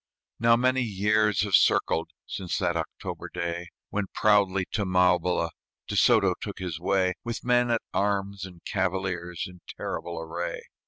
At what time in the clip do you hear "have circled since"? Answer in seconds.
1.41-2.57